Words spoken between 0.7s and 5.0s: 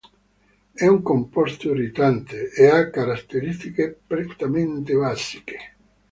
È un composto irritante e ha caratteristiche prettamente